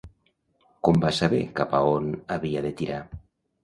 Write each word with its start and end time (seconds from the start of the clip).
Com 0.87 0.97
va 1.05 1.13
saber 1.19 1.43
cap 1.61 1.79
a 1.79 1.85
on 1.93 2.11
havia 2.41 2.69
de 2.71 2.77
tirar? 2.83 3.09